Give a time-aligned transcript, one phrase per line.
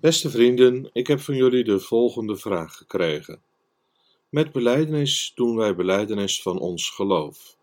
[0.00, 3.42] Beste vrienden, ik heb van jullie de volgende vraag gekregen.
[4.28, 7.56] Met beleidenis doen wij beleidenis van ons geloof.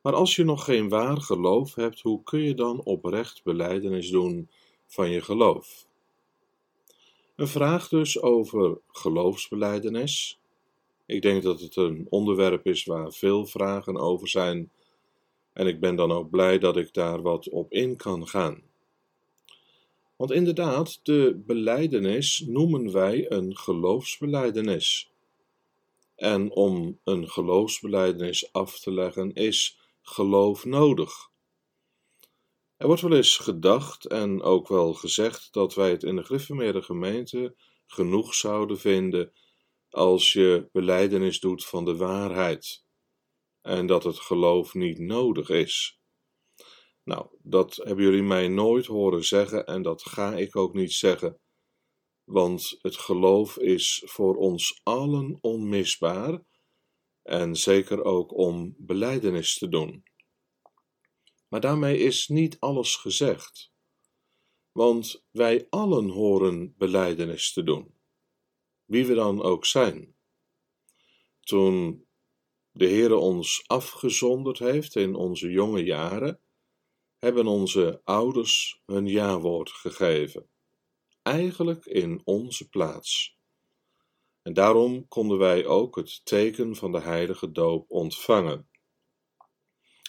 [0.00, 4.48] Maar als je nog geen waar geloof hebt, hoe kun je dan oprecht beleidenis doen
[4.86, 5.86] van je geloof?
[7.36, 10.40] Een vraag dus over geloofsbeleidenis.
[11.06, 14.70] Ik denk dat het een onderwerp is waar veel vragen over zijn
[15.52, 18.62] en ik ben dan ook blij dat ik daar wat op in kan gaan.
[20.16, 25.10] Want inderdaad, de beleidenis noemen wij een geloofsbeleidenis.
[26.14, 31.30] En om een geloofsbeleidenis af te leggen is geloof nodig.
[32.76, 36.82] Er wordt wel eens gedacht en ook wel gezegd dat wij het in de Griffemeerde
[36.82, 37.54] gemeente
[37.86, 39.32] genoeg zouden vinden
[39.90, 42.84] als je beleidenis doet van de waarheid
[43.62, 46.00] en dat het geloof niet nodig is.
[47.06, 51.40] Nou, dat hebben jullie mij nooit horen zeggen en dat ga ik ook niet zeggen,
[52.24, 56.42] want het geloof is voor ons allen onmisbaar
[57.22, 60.04] en zeker ook om beleidenis te doen.
[61.48, 63.72] Maar daarmee is niet alles gezegd,
[64.72, 67.94] want wij allen horen beleidenis te doen,
[68.84, 70.16] wie we dan ook zijn.
[71.40, 72.06] Toen
[72.70, 76.40] de Heere ons afgezonderd heeft in onze jonge jaren,
[77.18, 80.48] hebben onze ouders hun jawoord gegeven,
[81.22, 83.38] eigenlijk in onze plaats.
[84.42, 88.68] En daarom konden wij ook het teken van de heilige doop ontvangen.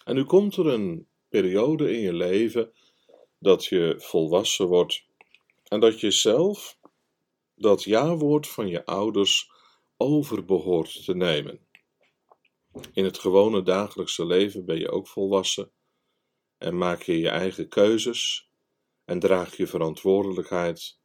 [0.04, 2.72] En nu komt er een periode in je leven
[3.40, 5.06] dat je volwassen wordt
[5.64, 6.80] en dat je zelf
[7.56, 9.52] dat jawoord van je ouders
[9.98, 11.68] over behoort te nemen.
[12.94, 15.72] In het gewone dagelijkse leven ben je ook volwassen
[16.58, 18.52] en maak je je eigen keuzes
[19.06, 21.00] en draag je verantwoordelijkheid.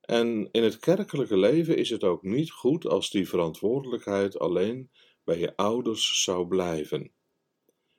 [0.00, 4.90] En in het kerkelijke leven is het ook niet goed als die verantwoordelijkheid alleen
[5.24, 7.12] bij je ouders zou blijven.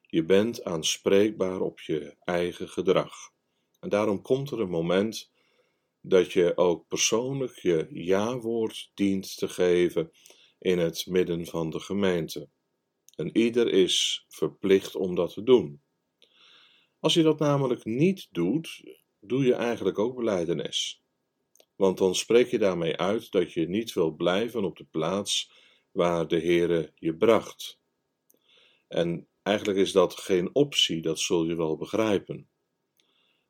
[0.01, 3.13] Je bent aanspreekbaar op je eigen gedrag.
[3.79, 5.31] En daarom komt er een moment
[6.01, 10.11] dat je ook persoonlijk je ja-woord dient te geven
[10.59, 12.49] in het midden van de gemeente.
[13.15, 15.81] En ieder is verplicht om dat te doen.
[17.01, 18.83] Als je dat namelijk niet doet,
[19.19, 21.03] doe je eigenlijk ook beleidenis.
[21.75, 25.51] Want dan spreek je daarmee uit dat je niet wil blijven op de plaats
[25.91, 27.79] waar de Heere je bracht.
[28.87, 32.49] En eigenlijk is dat geen optie, dat zul je wel begrijpen.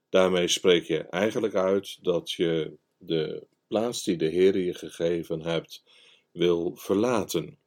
[0.10, 5.84] Daarmee spreek je eigenlijk uit dat je de plaats die de Heere je gegeven hebt
[6.32, 7.60] wil verlaten.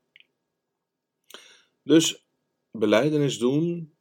[1.83, 2.27] Dus
[2.71, 3.94] beleidenis doen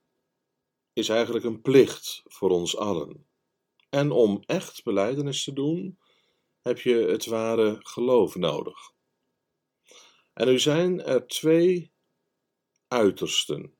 [0.93, 3.27] is eigenlijk een plicht voor ons allen.
[3.89, 5.99] En om echt beleidenis te doen,
[6.61, 8.91] heb je het ware geloof nodig.
[10.33, 11.93] En nu zijn er twee
[12.87, 13.77] uitersten.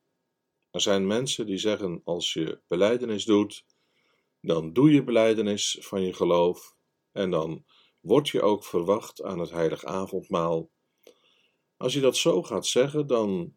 [0.72, 3.66] Er zijn mensen die zeggen: als je beleidenis doet,
[4.42, 6.76] dan doe je beleidenis van je geloof
[7.12, 7.66] en dan
[8.00, 10.72] word je ook verwacht aan het heilig avondmaal.
[11.78, 13.56] Als je dat zo gaat zeggen, dan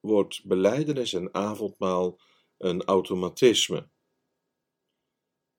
[0.00, 2.20] wordt beleidenis en avondmaal
[2.64, 3.88] een automatisme.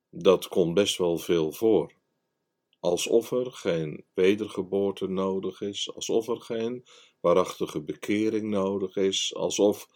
[0.09, 1.93] Dat komt best wel veel voor.
[2.80, 6.85] Alsof er geen wedergeboorte nodig is, alsof er geen
[7.19, 9.88] waarachtige bekering nodig is, alsof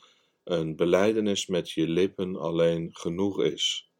[0.43, 3.91] een beleidenis met je lippen alleen genoeg is.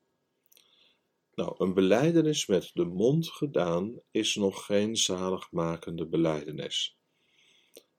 [1.34, 6.98] Nou, een beleidenis met de mond gedaan is nog geen zaligmakende beleidenis.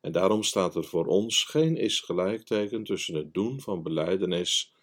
[0.01, 4.79] En daarom staat er voor ons geen is gelijkteken tussen het doen van beleidenis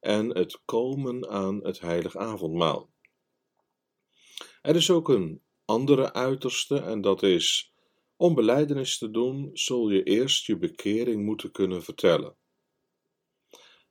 [0.00, 2.90] en het komen aan het heilig avondmaal.
[4.62, 7.72] Er is ook een andere uiterste en dat is
[8.16, 12.36] om beleidenis te doen zul je eerst je bekering moeten kunnen vertellen.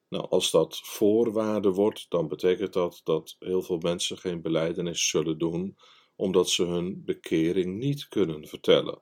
[0.09, 5.37] Nou, als dat voorwaarde wordt, dan betekent dat dat heel veel mensen geen beleidenis zullen
[5.37, 5.77] doen,
[6.15, 9.01] omdat ze hun bekering niet kunnen vertellen.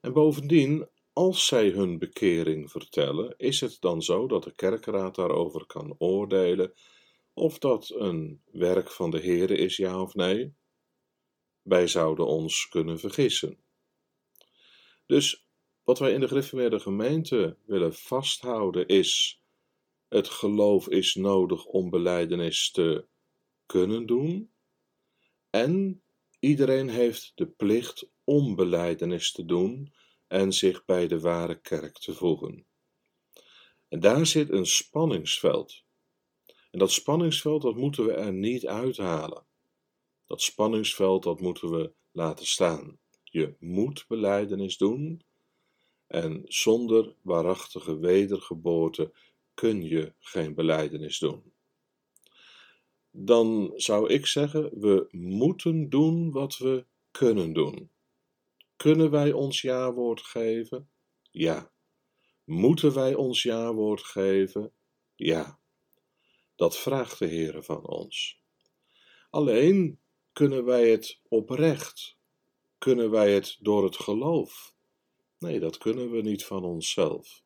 [0.00, 5.66] En bovendien, als zij hun bekering vertellen, is het dan zo dat de kerkraad daarover
[5.66, 6.74] kan oordelen
[7.34, 10.54] of dat een werk van de Heere is, ja of nee?
[11.62, 13.58] Wij zouden ons kunnen vergissen.
[15.06, 15.46] Dus
[15.82, 19.40] wat wij in de gereformeerde gemeente willen vasthouden is:
[20.08, 23.06] het geloof is nodig om beleidenis te
[23.66, 24.52] kunnen doen.
[25.50, 26.02] En
[26.38, 29.92] iedereen heeft de plicht om beleidenis te doen
[30.32, 32.66] en zich bij de ware kerk te voegen.
[33.88, 35.82] En daar zit een spanningsveld.
[36.70, 39.46] En dat spanningsveld, dat moeten we er niet uithalen.
[40.26, 42.98] Dat spanningsveld, dat moeten we laten staan.
[43.22, 45.22] Je moet beleidenis doen.
[46.06, 49.12] En zonder waarachtige wedergeboorte
[49.54, 51.52] kun je geen beleidenis doen.
[53.10, 57.91] Dan zou ik zeggen, we moeten doen wat we kunnen doen.
[58.82, 60.90] Kunnen wij ons jawoord geven?
[61.30, 61.72] Ja.
[62.44, 64.72] Moeten wij ons jawoord geven?
[65.14, 65.60] Ja.
[66.56, 68.42] Dat vraagt de Heer van ons.
[69.30, 70.00] Alleen
[70.32, 72.16] kunnen wij het oprecht?
[72.78, 74.74] Kunnen wij het door het geloof?
[75.38, 77.42] Nee, dat kunnen we niet van onszelf.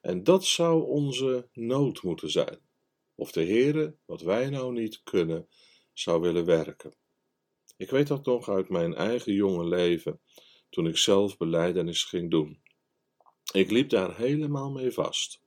[0.00, 2.60] En dat zou onze nood moeten zijn.
[3.14, 5.48] Of de Heere, wat wij nou niet kunnen,
[5.92, 6.94] zou willen werken.
[7.76, 10.20] Ik weet dat nog uit mijn eigen jonge leven,
[10.70, 12.62] toen ik zelf beleidenis ging doen.
[13.52, 15.42] Ik liep daar helemaal mee vast.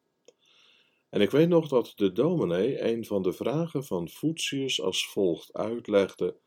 [1.10, 5.54] En ik weet nog dat de dominee een van de vragen van Voetius als volgt
[5.54, 6.38] uitlegde.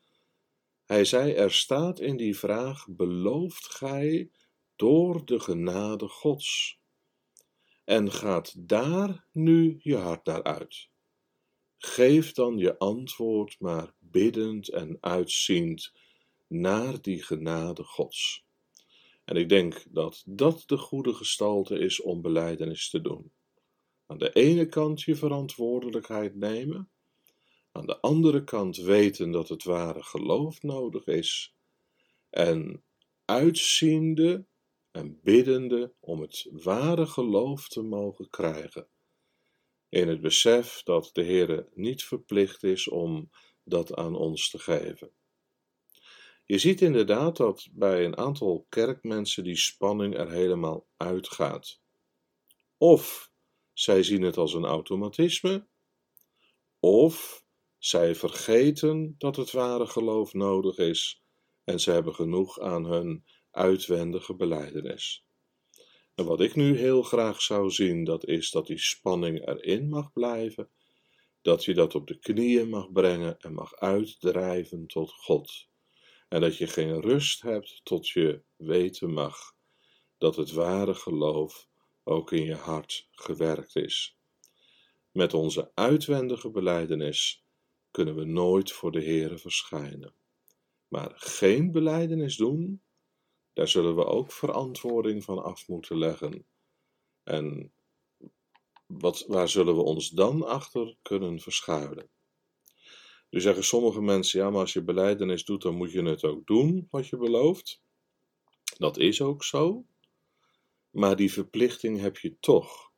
[0.84, 4.30] Hij zei: Er staat in die vraag: Belooft gij
[4.76, 6.78] door de genade Gods?
[7.84, 10.88] En gaat daar nu je hart naar uit?
[11.78, 15.92] Geef dan je antwoord maar biddend en uitziend
[16.46, 18.45] naar die genade Gods.
[19.26, 23.32] En ik denk dat dat de goede gestalte is om beleidenis te doen.
[24.06, 26.90] Aan de ene kant je verantwoordelijkheid nemen,
[27.72, 31.54] aan de andere kant weten dat het ware geloof nodig is,
[32.30, 32.84] en
[33.24, 34.46] uitziende
[34.90, 38.88] en biddende om het ware geloof te mogen krijgen,
[39.88, 43.30] in het besef dat de Heer niet verplicht is om
[43.64, 45.10] dat aan ons te geven.
[46.46, 51.80] Je ziet inderdaad dat bij een aantal kerkmensen die spanning er helemaal uitgaat.
[52.76, 53.32] Of
[53.72, 55.66] zij zien het als een automatisme,
[56.80, 57.44] of
[57.78, 61.22] zij vergeten dat het ware geloof nodig is
[61.64, 65.24] en ze hebben genoeg aan hun uitwendige beleidenis.
[66.14, 70.12] En wat ik nu heel graag zou zien, dat is dat die spanning erin mag
[70.12, 70.70] blijven,
[71.42, 75.68] dat je dat op de knieën mag brengen en mag uitdrijven tot God.
[76.28, 79.54] En dat je geen rust hebt tot je weten mag
[80.18, 81.68] dat het ware geloof
[82.04, 84.16] ook in je hart gewerkt is.
[85.12, 87.44] Met onze uitwendige beleidenis
[87.90, 90.14] kunnen we nooit voor de Heere verschijnen.
[90.88, 92.82] Maar geen beleidenis doen,
[93.52, 96.46] daar zullen we ook verantwoording van af moeten leggen.
[97.22, 97.72] En
[98.86, 102.10] wat, waar zullen we ons dan achter kunnen verschuilen?
[103.30, 106.46] Nu zeggen sommige mensen, ja, maar als je beleidenis doet, dan moet je het ook
[106.46, 107.82] doen wat je belooft.
[108.78, 109.86] Dat is ook zo.
[110.90, 112.92] Maar die verplichting heb je toch.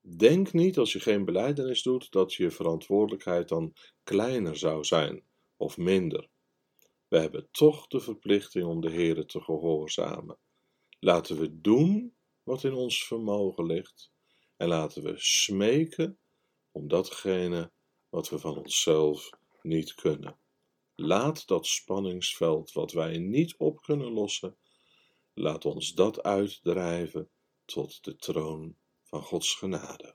[0.00, 3.72] Denk niet als je geen beleidenis doet dat je verantwoordelijkheid dan
[4.04, 5.24] kleiner zou zijn
[5.56, 6.28] of minder.
[7.08, 10.38] We hebben toch de verplichting om de Heer te gehoorzamen.
[10.98, 14.10] Laten we doen wat in ons vermogen ligt
[14.56, 16.18] en laten we smeken
[16.70, 17.72] om datgene
[18.08, 19.30] wat we van onszelf
[19.62, 20.38] niet kunnen.
[20.94, 24.56] Laat dat spanningsveld wat wij niet op kunnen lossen,
[25.34, 27.30] laat ons dat uitdrijven
[27.64, 30.14] tot de troon van Gods genade.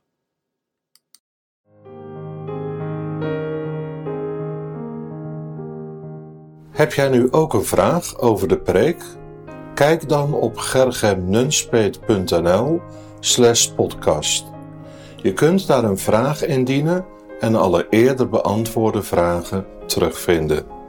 [6.72, 9.04] Heb jij nu ook een vraag over de preek?
[9.76, 12.82] Kijk dan op gergemnunspeet.nl
[13.20, 14.46] slash podcast.
[15.22, 17.06] Je kunt daar een vraag indienen
[17.42, 20.81] en alle eerder beantwoorde vragen terugvinden.